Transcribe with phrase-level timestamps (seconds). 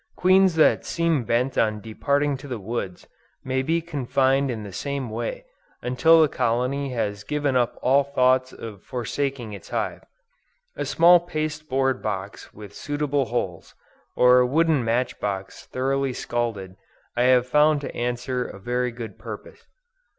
[0.15, 3.05] Queens that seem bent on departing to the woods,
[3.43, 5.45] may be confined in the same way,
[5.83, 10.01] until the colony has given up all thoughts of forsaking its hive.
[10.75, 13.75] A small paste board box with suitable holes,
[14.15, 16.77] or a wooden match box thoroughly scalded,
[17.15, 19.67] I have found to answer a very good purpose.